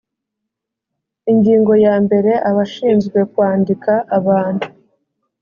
ingingo 1.31 1.73
ya 1.85 1.95
mbere 2.05 2.31
abashinzwe 2.49 3.19
kwandika 3.31 3.93
abantu 4.17 4.67